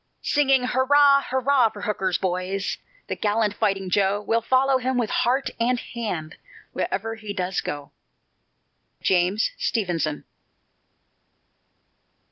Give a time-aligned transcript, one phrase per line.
[0.23, 5.51] Singing, hurrah, hurrah, for Hooker's boys, The gallant Fighting Joe, We'll follow him with heart
[5.59, 6.37] and hand,
[6.73, 7.91] Wherever he does go.
[9.03, 10.25] JAMES STEVENSON.